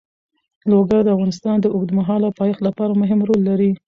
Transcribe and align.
لوگر 0.71 1.01
د 1.05 1.09
افغانستان 1.15 1.55
د 1.61 1.65
اوږدمهاله 1.75 2.29
پایښت 2.39 2.61
لپاره 2.67 2.99
مهم 3.01 3.19
رول 3.27 3.41
لري. 3.49 3.71